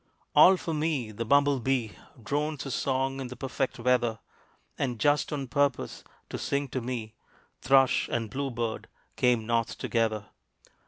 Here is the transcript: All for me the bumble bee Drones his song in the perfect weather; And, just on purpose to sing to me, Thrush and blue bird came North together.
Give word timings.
All 0.35 0.57
for 0.57 0.73
me 0.73 1.11
the 1.11 1.25
bumble 1.25 1.59
bee 1.59 1.91
Drones 2.23 2.63
his 2.63 2.73
song 2.73 3.19
in 3.19 3.27
the 3.27 3.35
perfect 3.35 3.77
weather; 3.77 4.17
And, 4.75 4.97
just 4.99 5.31
on 5.31 5.47
purpose 5.47 6.03
to 6.31 6.39
sing 6.39 6.69
to 6.69 6.81
me, 6.81 7.13
Thrush 7.61 8.09
and 8.11 8.27
blue 8.31 8.49
bird 8.49 8.87
came 9.15 9.45
North 9.45 9.77
together. 9.77 10.25